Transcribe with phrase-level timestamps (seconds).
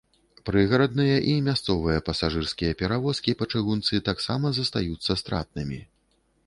[0.49, 5.79] Прыгарадныя і мясцовыя пасажырскія перавозкі па чыгунцы таксама застаюцца стратнымі.